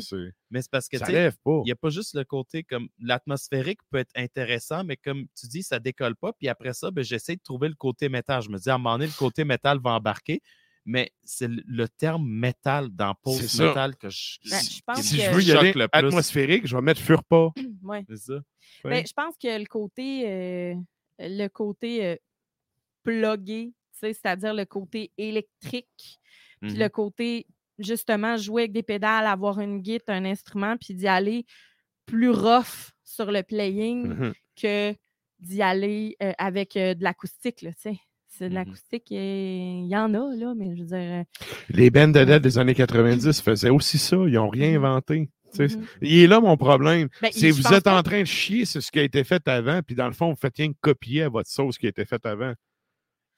[0.53, 4.13] Mais c'est parce que, il n'y a pas juste le côté comme l'atmosphérique peut être
[4.15, 6.33] intéressant, mais comme tu dis, ça décolle pas.
[6.35, 8.43] Puis après ça, ben, j'essaie de trouver le côté métal.
[8.43, 10.43] Je me dis, à un moment donné, le côté métal va embarquer.
[10.85, 13.65] Mais c'est le, terme métal dans C'est ça.
[13.65, 15.99] post-métal que je, Ben, je pense Si que- je veux y aller le plus.
[16.07, 17.49] atmosphérique, je vais mettre Furpa.
[17.83, 18.05] Ouais.
[18.09, 18.35] C'est ça.
[18.85, 19.05] Ben, Ouais.
[19.07, 20.75] je pense que le côté, euh,
[21.21, 22.17] le côté euh,
[23.03, 26.19] plugué, c'est-à-dire le côté électrique,
[26.61, 27.47] puis le côté,
[27.85, 31.45] justement, jouer avec des pédales, avoir une guitare, un instrument, puis d'y aller
[32.07, 34.33] plus rough sur le playing Mhm.
[34.61, 34.95] que
[35.41, 37.99] d'y aller euh, avec euh, de l'acoustique, là, tu sais.
[38.29, 38.55] C'est de Mhm.
[38.55, 40.97] l'acoustique, il y en a, là, mais je veux dire...
[40.99, 41.23] euh,
[41.69, 44.17] Les bands de des années 90 faisaient aussi ça.
[44.17, 44.85] Ils n'ont rien Mhm.
[44.85, 45.29] inventé.
[45.59, 45.85] Mhm.
[46.01, 47.09] Il est là mon problème.
[47.21, 49.83] Ben, C'est vous êtes en train de chier sur ce qui a été fait avant,
[49.83, 52.07] puis dans le fond, vous faites rien que copier à votre sauce qui a été
[52.07, 52.55] faite avant.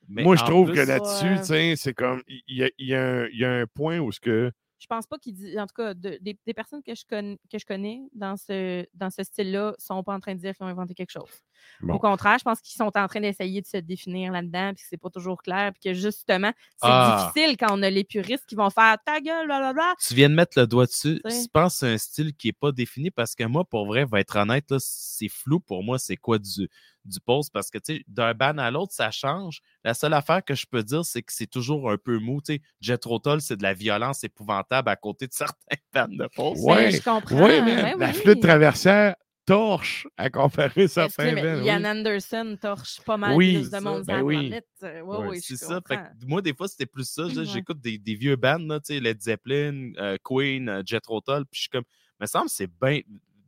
[0.09, 1.39] Mais Moi, je trouve plus- que là-dessus, Ouais.
[1.39, 2.23] tu sais, c'est comme.
[2.29, 4.51] Il y a, il y a un- il y a un point où ce que.
[4.79, 7.39] je pense pas qu'ils disent, en tout cas, de- des, des personnes que je, connais,
[7.51, 10.65] que je connais dans ce, dans ce style-là sont pas en train de dire qu'ils
[10.65, 11.41] ont inventé quelque chose.
[11.81, 11.95] Bon.
[11.95, 14.89] Au contraire, je pense qu'ils sont en train d'essayer de se définir là-dedans, puis que
[14.89, 17.31] c'est pas toujours clair, puis que justement, c'est Ah.
[17.35, 19.95] difficile quand on a les puristes qui vont faire ta gueule, blablabla.
[20.07, 21.21] Tu viens de mettre le doigt dessus.
[21.25, 24.05] Je pense que c'est un style qui n'est pas défini parce que moi, pour vrai,
[24.05, 26.69] va être honnête, là, c'est flou pour moi, c'est quoi du,
[27.05, 29.61] du post parce que tu sais, d'un ban à l'autre, ça change.
[29.85, 32.41] La seule affaire que je peux dire, c'est que c'est toujours un peu mou.
[32.81, 36.63] Jet Rotal, c'est de la violence épouvantable à côté de certains bands de post.
[36.65, 36.77] Ouais.
[36.87, 37.45] Mais je comprends.
[37.45, 38.15] Oui, mais ben la oui.
[38.15, 41.65] flûte traversière torche à comparer certains oui.
[41.67, 44.53] Ian Anderson torche pas mal Oui, plus de c'est monde Ben oui.
[44.83, 45.81] ouais, Ouais, c'est ça.
[45.87, 46.11] Fait comprends.
[46.21, 47.27] que moi, des fois, c'était plus ça.
[47.27, 47.45] Ouais.
[47.45, 51.45] J'écoute des, des vieux bands, là, tu sais, Led Zeppelin, euh, Queen, euh, Jet Rotal,
[51.47, 51.85] puis je suis comme,
[52.21, 53.01] me semble que c'est bien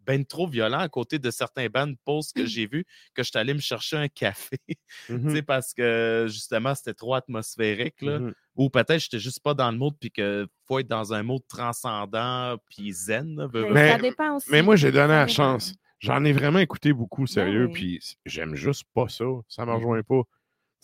[0.07, 3.39] ben trop violent à côté de certains bands posts que j'ai vus que je suis
[3.41, 4.57] allé me chercher un café,
[5.09, 8.21] tu sais, parce que justement, c'était trop atmosphérique, là.
[8.21, 8.33] Mhm.
[8.55, 11.43] Ou peut-être j'étais juste pas dans le mode, puis que faut être dans un mode
[11.49, 13.35] transcendant, puis zen.
[13.37, 14.49] là, veux Mais ça dépend aussi.
[14.51, 15.75] Mais moi, j'ai donné la chance.
[16.07, 17.73] J'en ai vraiment écouté beaucoup, sérieux, oui.
[17.73, 19.25] puis j'aime juste pas ça.
[19.49, 19.79] Ça ne me Mhm.
[19.79, 20.23] rejoint pas.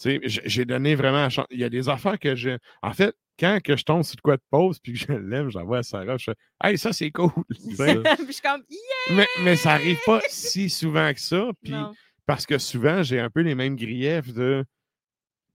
[0.00, 1.46] Tu sais, j- j'ai donné vraiment la.
[1.50, 2.58] Il y a des affaires que j'ai.
[2.82, 5.48] En fait, quand que je tombe sur de quoi de pause puis que je l'aime,
[5.50, 7.30] j'envoie à Sarah, je fais Hey, ça, c'est cool.
[7.48, 9.16] Puis je suis comme, Yeah!
[9.16, 11.50] mais, mais ça arrive pas si souvent que ça.
[11.62, 11.72] Puis
[12.26, 14.64] parce que souvent, j'ai un peu les mêmes griefs de.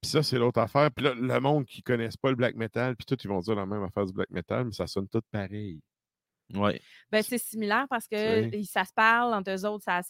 [0.02, 0.92] Puis ça, c'est l'autre affaire.
[0.92, 3.40] Puis là, le monde qui ne connaissent pas le black metal, puis tout, ils vont
[3.40, 5.80] dire la même affaire du black metal, mais ça sonne tout pareil.
[6.54, 6.82] Ouais.
[7.12, 10.02] Ben, c'est similaire parce que ça se parle entre eux autres, ça,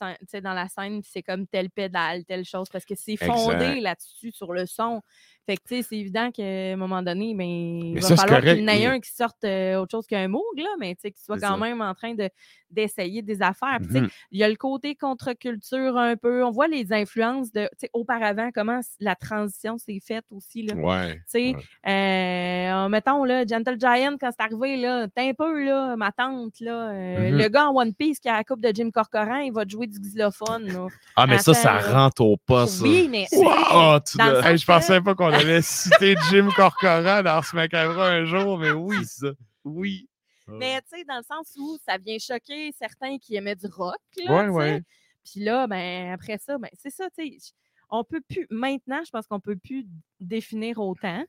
[0.42, 4.54] dans la scène, c'est comme telle pédale, telle chose, parce que c'est fondé là-dessus sur
[4.54, 5.02] le son.
[5.48, 8.42] Fait que, tu sais, c'est évident qu'à un moment donné, ben, il va ça, falloir
[8.42, 11.02] qu'il y en ait un qui sorte euh, autre chose qu'un Moog, là, mais tu
[11.04, 11.58] sais, qu'il soit quand ça.
[11.58, 12.30] même en train de,
[12.70, 13.78] d'essayer des affaires.
[13.80, 14.10] Puis, tu sais, Mhm.
[14.32, 16.44] il y a le côté contre-culture un peu.
[16.44, 20.76] On voit les influences de, tu sais, auparavant, comment la transition s'est faite aussi, là.
[20.76, 21.14] Ouais.
[21.16, 21.56] Tu sais,
[22.02, 26.60] euh, mettons, là, Gentle Giant, quand c'est arrivé, là, t'es un peu, là, ma tante,
[26.60, 27.38] là, euh, Mhm.
[27.38, 29.72] le gars en One Piece qui a la coupe de Jim Corcoran, il va te
[29.72, 30.88] jouer du xylophone, là.
[31.16, 32.84] Ah, mais ça, ça rentre au pas, ça.
[32.84, 35.62] Oui, mais c'est- Wow, tu dans le l'as- sens Hey, je pensais pas qu'on allait
[35.62, 39.30] citer Jim Corcoran dans ce macabre un jour, mais oui, ça.
[39.64, 40.10] Oui.
[40.48, 43.96] mais tu sais, dans le sens où ça vient choquer certains qui aimaient du rock,
[44.26, 44.82] là, Ouais.
[45.24, 47.54] Puis là, ben, après ça, ben, c'est ça, tu sais,
[47.90, 49.86] on peut plus, maintenant, je pense qu'on peut plus
[50.20, 51.24] définir autant.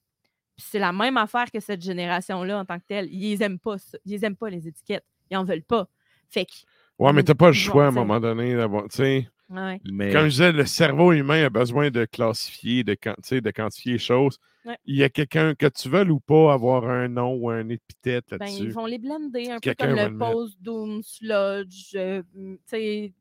[0.56, 3.12] Puis c'est la même affaire que cette génération-là en tant que telle.
[3.12, 3.96] Ils aiment pas, ça.
[4.04, 5.04] Ils les aiment pas, les étiquettes.
[5.30, 5.88] Ils en veulent pas.
[6.28, 6.52] Fait que
[6.98, 8.88] Ouais, mais t'as pas le choix à un moment donné d'avoir.
[8.88, 9.80] Tu sais, Ouais.
[9.90, 13.40] Mais Comme je disais, le cerveau humain a besoin de classifier, de, quan- tu sais,
[13.40, 14.38] de quantifier les choses.
[14.66, 14.76] Ouais.
[14.84, 18.26] Il y a quelqu'un que tu veux ou pas avoir un nom ou un épithète
[18.30, 18.64] Ben, là-dessus.
[18.64, 20.32] ils vont les blender un peu comme le le mettre.
[20.32, 21.94] post-doom, sludge.
[21.94, 23.14] euh, mm, tu sais,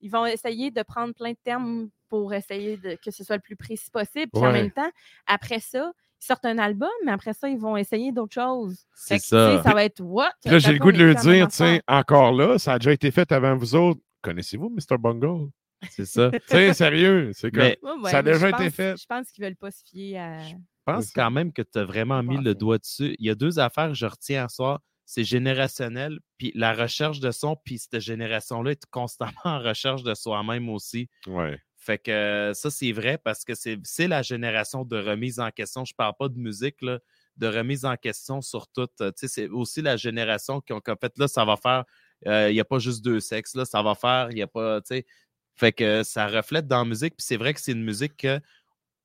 [0.00, 3.42] ils vont essayer de prendre plein de termes pour essayer de, que ce soit le
[3.42, 4.30] plus précis possible.
[4.32, 4.90] Puis en même temps,
[5.26, 5.92] après ça,
[6.22, 8.78] ils sortent un album, mais après ça, ils vont essayer d'autres choses.
[8.94, 9.62] c'est ça.
[9.62, 10.30] ça va être what?
[10.42, 13.10] Puis là, j'ai le goût de même dire, tiens, encore là, ça a déjà été
[13.10, 14.00] fait avant vous autres.
[14.22, 14.98] Connaissez-vous Mr.
[14.98, 15.50] Bungle?
[15.90, 16.30] C'est ça.
[16.32, 17.62] Tu sais, sérieux, c'est comme...
[18.02, 18.96] Ouais, ça a déjà je été pense- fait.
[19.00, 20.42] Je pense qu'ils veulent pas se fier à.
[20.42, 20.54] Je
[20.84, 23.14] pense C'est quand même que tu as vraiment mis le doigt dessus.
[23.18, 24.80] Il y a deux affaires que je retiens à soir.
[25.06, 30.14] C'est générationnel, puis la recherche de son, puis cette génération-là est constamment en recherche de
[30.14, 31.08] soi-même aussi.
[31.26, 31.58] Ouais.
[31.76, 35.50] Fait que euh, ça, c'est vrai parce que c'est c'est la génération de remise en
[35.50, 35.84] question.
[35.84, 37.00] Je parle pas de musique, là,
[37.36, 38.86] de remise en question sur tout.
[38.98, 41.84] Tu sais, C'est aussi la génération qui ont fait, là, ça va faire.
[42.26, 44.28] Euh, Il n'y a pas juste deux sexes, là, ça va faire.
[44.30, 44.80] Il n'y a pas.
[44.80, 45.06] tu sais.
[45.54, 47.16] Fait que ça reflète dans la musique.
[47.16, 48.40] Puis c'est vrai que c'est une musique que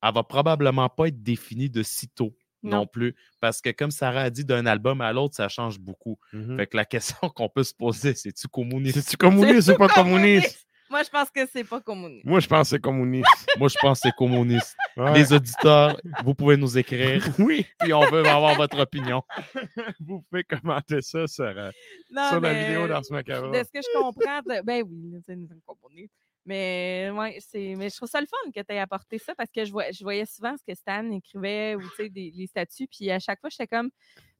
[0.03, 2.77] elle va probablement pas être définie de sitôt non.
[2.77, 2.87] Non.
[2.87, 3.15] plus.
[3.39, 6.17] Parce que comme Sarah a dit, d'un album à l'autre, ça change beaucoup.
[6.33, 6.57] Mhm.
[6.57, 8.99] Fait que la question qu'on peut se poser, c'est-tu communiste?
[8.99, 10.65] C'est-tu communiste ou pas communiste?
[10.95, 12.23] Moi, je pense que c'est pas communiste.
[12.23, 13.27] Moi, je pense que c'est communiste.
[13.59, 14.77] Moi, je pense que c'est communiste.
[14.95, 15.13] Ouais.
[15.13, 17.21] Les auditeurs, vous pouvez nous écrire.
[17.37, 19.21] Oui, puis on veut avoir votre opinion.
[19.99, 21.69] vous pouvez commenter ça sur, euh,
[22.09, 23.51] Non, sur la vidéo d'Ars Macabre.
[23.51, 26.13] De ce que je comprends, de- ben oui, c'est une communiste.
[26.45, 29.51] Mais, ouais, c'est, mais je trouve ça le fun que tu aies apporté ça parce
[29.51, 32.47] que je, vois, je voyais souvent ce que Stan écrivait ou tu sais, des, les
[32.47, 32.87] statuts.
[32.87, 33.89] Puis à chaque fois, j'étais comme,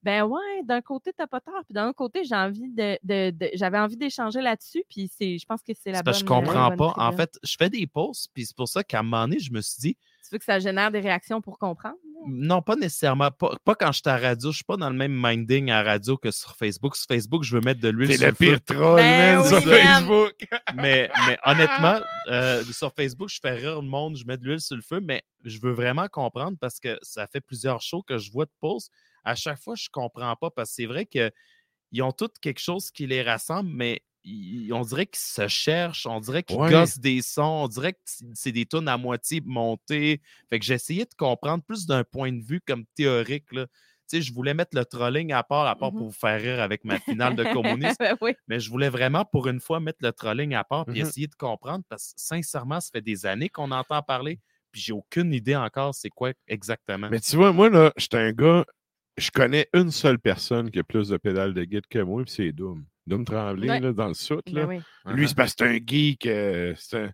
[0.06, 1.62] ben ouais, d'un côté, t'as pas tort.
[1.66, 4.84] Puis d'un autre côté, j'ai envie de, de- de- j'avais envie d'échanger là-dessus.
[4.90, 6.14] Puis c'est, je pense que c'est la C'est bonne.
[6.14, 6.94] parce que je la comprends bonne pas.
[6.98, 9.52] En fait, je fais des posts, puis c'est pour ça qu'à un moment donné, je
[9.52, 11.96] me suis dit, Tu veux que ça génère des réactions pour comprendre?
[12.28, 14.96] non, pas nécessairement, pas, pas quand je suis à radio, je suis pas dans le
[14.96, 16.96] même minding à radio que sur Facebook.
[16.96, 19.62] Sur Facebook, je veux mettre de l'huile C'est sur le pire troll, Ben oui, sur.
[19.62, 20.34] Facebook.
[20.76, 22.00] mais, mais honnêtement,
[22.32, 25.00] euh, sur Facebook, je fais rire le monde, je mets de l'huile sur le feu,
[25.02, 28.52] mais je veux vraiment comprendre parce que ça fait plusieurs shows que je vois de
[28.60, 28.92] posts.
[29.26, 31.32] À chaque fois, je comprends pas parce que c'est vrai qu'ils
[32.04, 36.20] ont tous quelque chose qui les rassemble, mais ils- on dirait qu'ils se cherchent, on
[36.20, 36.70] dirait qu'ils Ouais.
[36.70, 38.00] gossent des sons, on dirait que
[38.34, 40.22] c'est des tunes à moitié montées.
[40.50, 43.52] Fait que j'ai essayé de comprendre plus d'un point de vue comme théorique.
[43.54, 43.68] Là.
[44.10, 45.98] Tu sais, je voulais mettre le trolling à part, à part Mhm.
[45.98, 48.00] pour vous faire rire avec ma finale de communiste.
[48.00, 48.36] Ben oui.
[48.48, 51.00] Mais je voulais vraiment, pour une fois, mettre le trolling à part et Mhm.
[51.02, 54.40] essayer de comprendre parce que, sincèrement, ça fait des années qu'on entend parler,
[54.72, 57.10] puis j'ai aucune idée encore c'est quoi exactement.
[57.10, 58.66] Mais tu vois, moi, là, j'étais un gars,
[59.18, 62.32] je connais une seule personne qui a plus de pédales de guide que moi, puis
[62.34, 62.86] c'est Doom.
[63.08, 63.80] Doom Tremblay, Ouais.
[63.80, 64.66] là, dans le soute, là.
[64.66, 65.14] Ben oui.
[65.14, 67.12] Lui, c'est parce que c'est un geek, euh, c'est un,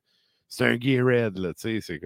[0.47, 1.99] c'est un gay red, là, tu sais.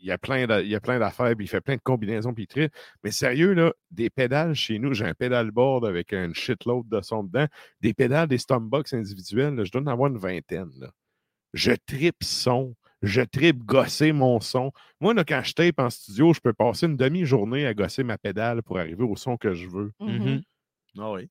[0.00, 1.80] Il y a plein d'a- il y a plein d'affaires, puis il fait plein de
[1.82, 2.72] combinaisons, puis il tripe.
[3.04, 7.24] Mais sérieux, là, des pédales chez nous, j'ai un pédalboard avec un shitload de son
[7.24, 7.46] dedans.
[7.80, 10.90] Des pédales, des stombox individuels, là, je dois en avoir une vingtaine, là.
[11.52, 12.74] Je tripe son.
[13.02, 14.70] Je tripe gosser mon son.
[15.00, 18.16] Moi, là, quand je tape en studio, je peux passer une demi-journée à gosser ma
[18.16, 19.92] pédale pour arriver au son que je veux.
[20.00, 20.42] Mhm.
[20.98, 21.28] Ah oui.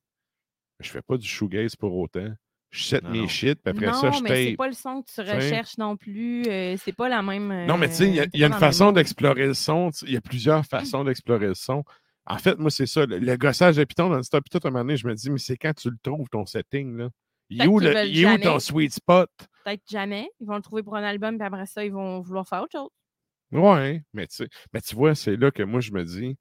[0.80, 2.28] Je fais pas du shoegaze pour autant.
[2.70, 3.28] Je set Non, mes non.
[3.28, 4.56] shit, puis après non, ça, je mais c'est tape.
[4.56, 6.42] pas le son que tu recherches non plus.
[6.46, 7.66] euh, c'est pas la même.
[7.66, 9.90] Non, mais tu sais, il y a, euh, y une façon d'explorer le son.
[10.06, 11.84] Il y a plusieurs façons d'explorer le son.
[12.24, 13.04] En fait, moi, c'est ça.
[13.04, 15.14] Le, le gossage de Python dans le stop, tout à un moment donné, je me
[15.14, 17.08] dis, mais c'est quand tu le trouves, ton setting, là?
[17.52, 19.30] Il est où, le- veulent il est où ton sweet spot?
[19.64, 20.30] Peut-être jamais.
[20.40, 22.72] Ils vont le trouver pour un album, puis après ça, ils vont vouloir faire autre
[22.72, 22.90] chose.
[23.52, 26.36] Ouais, mais tu, sais- mais tu vois, c'est là que moi, je me dis,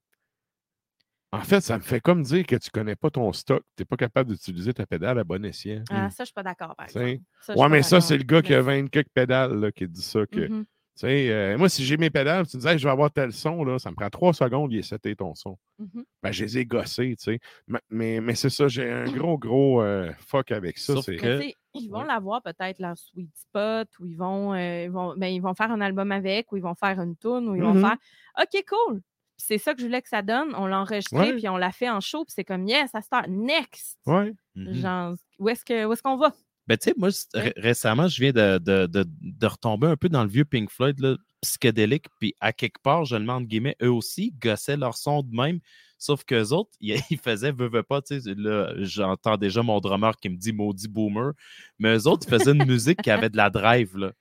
[1.34, 3.86] en fait, ça me fait comme dire que tu connais pas ton stock, tu n'es
[3.86, 5.84] pas capable d'utiliser ta pédale à bon escient.
[5.90, 7.20] Ah, ça, je suis pas d'accord, par exemple.
[7.42, 8.82] Ça, Ouais, mais ça, c'est le gars qui a Merci.
[8.82, 10.26] 20 quelques pédales là, qui dit ça.
[10.28, 10.60] Que, Mhm.
[10.60, 10.66] sais,
[11.08, 13.64] euh, moi, si j'ai mes pédales, tu me disais, Hey, je vais avoir tel son,
[13.64, 15.58] là, ça me prend trois secondes, il est seté ton son.
[15.80, 16.04] Mhm.
[16.24, 17.40] Ben, je les ai gossés, tu sais.
[17.68, 20.94] Mais, mais, mais c'est ça, j'ai un gros, gros euh, fuck avec ça.
[20.96, 21.42] Sauf que-
[21.74, 22.08] ils vont Ouais.
[22.08, 25.72] l'avoir peut-être leur sweet spot, ou ils vont, euh, ils vont, ben, ils vont faire
[25.72, 27.82] un album avec, ou ils vont faire une tune, ou ils vont Mhm.
[27.82, 27.98] faire
[28.42, 29.02] OK, cool.
[29.38, 30.54] Puis c'est ça que je voulais que ça donne.
[30.56, 33.28] On l'a enregistré, puis on l'a fait en show, puis c'est comme yes, ça start
[33.30, 33.98] next.
[34.06, 34.34] Ouais.
[34.56, 36.32] Genre, où est-ce que- où est-ce qu'on va?
[36.72, 37.54] Ben, tu sais, moi, Ouais.
[37.58, 40.98] récemment, je viens de, de- de- de retomber un peu dans le vieux Pink Floyd,
[41.02, 44.96] là, psychédélique, puis à quelque part, je le mets entre guillemets, eux aussi gossaient leur
[44.96, 45.60] son de même,
[45.98, 50.16] sauf qu'eux autres, ils, faisaient, veux, veux pas, tu sais, là, j'entends déjà mon drummer
[50.18, 51.34] qui me dit maudit boomer,
[51.78, 54.12] mais eux autres, ils faisaient une musique qui avait de la drive, là.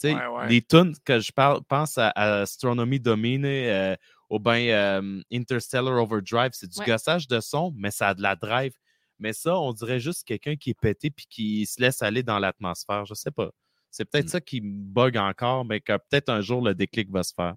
[0.00, 0.48] Tu sais, Ouais, ouais.
[0.48, 3.96] les tunes que je parle, pense à, à Astronomy Domine euh,
[4.30, 8.34] ou bien euh, Interstellar Overdrive, c'est du gossage de son, mais ça a de la
[8.34, 8.72] drive.
[9.18, 12.38] Mais ça, on dirait juste quelqu'un qui est pété puis qui se laisse aller dans
[12.38, 13.04] l'atmosphère.
[13.06, 13.50] Je sais pas.
[13.90, 14.28] C'est peut-être Mm.
[14.28, 17.54] ça qui me bug encore, mais que peut-être un jour le déclic va se faire.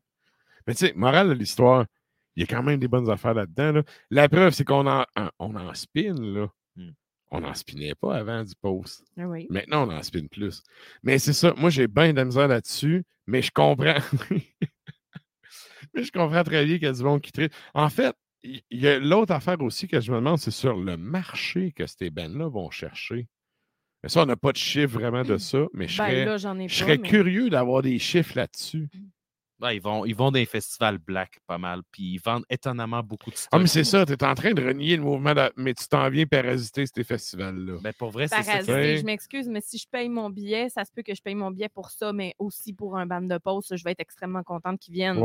[0.67, 1.85] Mais tu sais, morale de l'histoire,
[2.35, 3.71] il y a quand même des bonnes affaires là-dedans.
[3.73, 3.83] là.
[4.09, 5.05] La preuve, c'est qu'on en,
[5.39, 6.47] on en spin, là.
[6.77, 6.91] Hmm.
[7.31, 9.03] on n'en spinait pas avant du post.
[9.17, 9.45] Ah oui.
[9.49, 10.63] Maintenant, on en spinne plus.
[11.03, 13.97] Mais c'est ça, moi, j'ai bien de la misère là-dessus, mais je comprends.
[15.93, 17.53] mais je comprends très bien qu'il y a du monde qui tripe.
[17.73, 20.97] En fait, il y a l'autre affaire aussi que je me demande, c'est sur le
[20.97, 23.27] marché que ces bands-là vont chercher.
[24.03, 26.37] Mais ça, on n'a pas de chiffre vraiment de ça, mais je Ben serais, là,
[26.37, 26.85] j'en ai je pas.
[26.85, 28.89] serais mais- curieux d'avoir des chiffres là-dessus.
[29.61, 33.03] Ouais, ils, vont, ils vont dans les festivals black pas mal, puis ils vendent étonnamment
[33.03, 33.61] beaucoup de Ah, stock.
[33.61, 36.09] mais c'est ça, tu es en train de renier le mouvement, de- mais tu t'en
[36.09, 37.73] viens parasiter ces festivals-là.
[37.79, 38.61] Ben, pour vrai, c'est ça.
[38.63, 41.51] Je m'excuse, mais si je paye mon billet, ça se peut que je paye mon
[41.51, 43.67] billet pour ça, mais aussi pour un band de pause.
[43.71, 45.19] Je vais être extrêmement contente qu'ils viennent.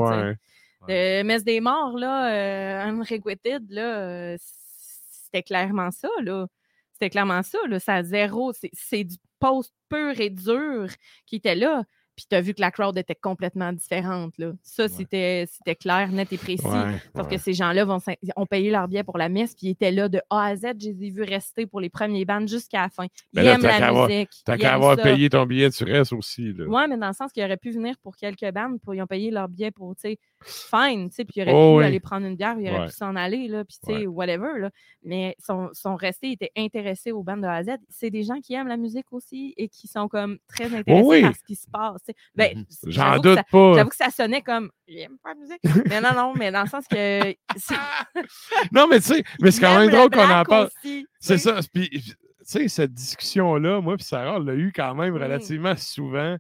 [0.89, 1.23] Ouais.
[1.23, 6.47] Le Messe des morts, là, euh, Unrequited, là, euh, c'était clairement ça, là.
[6.93, 7.79] C'était clairement ça, là.
[7.79, 8.53] Ça a zéro.
[8.53, 10.87] c'est- du post pur et dur
[11.27, 11.83] qui était là.
[12.17, 14.53] Puis tu as vu que la crowd était complètement différente, là.
[14.63, 16.65] Ça, c'était c'était clair, net et précis.
[16.67, 17.37] Ouais, Sauf ouais.
[17.37, 17.99] que ces gens-là vont
[18.37, 20.63] ont payé leur billet pour la messe, puis ils étaient là de A à Z.
[20.81, 23.05] Je les ai vus rester pour les premiers bands jusqu'à la fin.
[23.35, 24.31] Ils là, aiment t'as qu'à la avoir- musique.
[24.47, 25.03] T'as qu'à avoir ça.
[25.03, 26.55] payé ton billet, tu restes aussi.
[26.59, 29.07] Oui, mais dans le sens qu'ils auraient pu venir pour quelques bandes, puis ils ont
[29.07, 31.85] payé leur billet pour, tu sais, fine, tu sais, puis ils auraient Oh pu oui.
[31.85, 32.87] aller prendre une bière, ils auraient Ouais.
[32.87, 34.07] pu s'en aller, là, puis tu sais, Ouais.
[34.07, 34.71] whatever, là.
[35.03, 37.71] Mais sont, sont restés, étaient intéressés aux bandes de A à Z.
[37.89, 41.23] C'est des gens qui aiment la musique aussi et qui sont comme très intéressés oui.
[41.23, 42.15] par ce qui se passe, tu sais.
[42.35, 42.65] Ben, Mhm.
[42.93, 43.75] J'en doute ça- pas.
[43.75, 45.87] J'avoue que ça sonnait comme il aime pas la musique.
[45.89, 47.35] mais non, non, mais dans le sens que.
[48.73, 50.71] Non, mais tu sais, mais c'est il quand même le drôle qu'on en parle.
[51.21, 51.59] C'est ça.
[51.73, 55.23] Puis, tu sais, cette discussion-là, moi, puis Sarah, on l'a eu quand même Mm.
[55.23, 56.37] relativement souvent.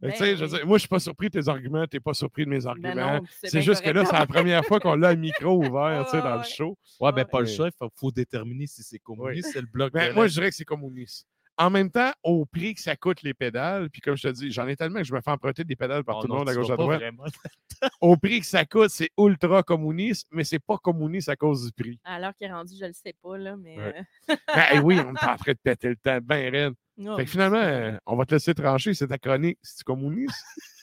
[0.00, 0.58] Ben tu sais, je veux oui.
[0.58, 2.60] dire, moi, je suis pas surpris de tes arguments, tu n'es pas surpris de mes
[2.60, 3.20] Ben arguments.
[3.42, 6.22] c'est juste que là, c'est la première fois qu'on a le micro ouvert, tu sais,
[6.22, 6.78] dans le show.
[7.00, 10.10] Ouais, ben pas le choix, il faut, déterminer si c'est communiste, c'est le bloc Ben,
[10.10, 11.26] de moi, je dirais que c'est communiste.
[11.60, 14.52] En même temps, au prix que ça coûte les pédales, puis comme je te dis,
[14.52, 16.48] j'en ai tellement que je me fais emprunter des pédales par Oh tout le monde
[16.48, 17.02] à gauche à droite.
[18.00, 21.72] Au prix que ça coûte, c'est ultra communiste, mais c'est pas communiste à cause du
[21.72, 21.98] prix.
[22.04, 23.76] Alors qu'il est rendu, je le sais pas, là, mais.
[23.76, 24.04] Ouais.
[24.30, 26.74] euh, Ben oui, on est en train de péter le temps, ben raide.
[26.98, 29.58] Non, Fait que finalement, on va te laisser trancher, c'est ta chronique.
[29.62, 30.34] C'est communiste?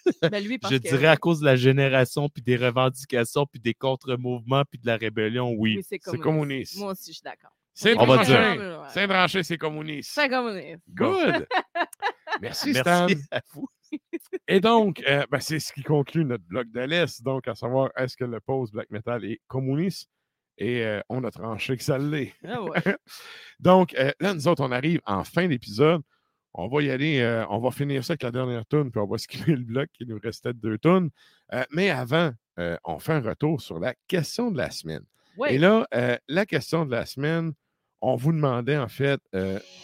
[0.31, 3.59] ben lui, parce Je que- dirais à cause de la génération, puis des revendications, puis
[3.59, 5.75] des contre-mouvements, puis de la rébellion, oui.
[5.77, 6.23] Oui, c'est communiste.
[6.23, 6.77] communiste.
[6.77, 7.51] Moi aussi, je suis d'accord.
[7.73, 8.31] C'est On va tranché.
[8.31, 8.85] dire.
[8.89, 10.11] C'est tranché, c'est communiste.
[10.13, 10.83] C'est communiste.
[10.93, 11.45] Good.
[12.41, 13.07] Merci, Stan.
[13.07, 13.67] Merci à vous.
[14.47, 17.21] Et donc, euh, ben, c'est ce qui conclut notre bloc de l'Est.
[17.23, 20.09] Donc, à savoir, est-ce que le post black metal est communiste?
[20.57, 22.33] Et euh, on a tranché que ça l'est.
[22.47, 22.81] Ah ouais.
[23.59, 26.01] Donc, euh, là, nous autres, on arrive en fin d'épisode.
[26.53, 29.07] On va y aller, euh, on va finir ça avec la dernière tune, puis on
[29.07, 29.89] va skipper le bloc.
[29.99, 31.09] Il nous restait deux tunes.
[31.53, 32.31] Euh, mais avant,
[32.85, 35.03] on fait un retour sur la question de la semaine.
[35.37, 35.55] Ouais.
[35.55, 35.85] Et là,
[36.29, 37.51] la question de la semaine,
[37.99, 39.19] on vous demandait en fait,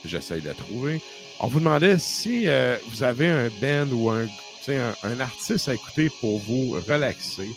[0.05, 1.01] j'essaye de la trouver,
[1.41, 2.45] on vous demandait si
[2.87, 4.25] vous avez un band ou un,
[5.03, 7.49] un artiste à écouter pour vous relaxer.